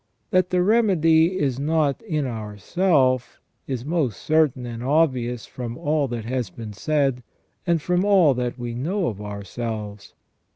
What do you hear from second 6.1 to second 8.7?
has been said, and from all that